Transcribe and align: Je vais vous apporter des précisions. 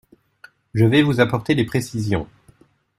Je 0.73 0.83
vais 0.83 1.03
vous 1.03 1.19
apporter 1.21 1.53
des 1.53 1.63
précisions. 1.63 2.27